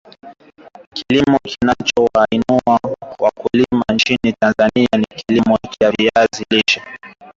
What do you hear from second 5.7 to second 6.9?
cha viazi lishe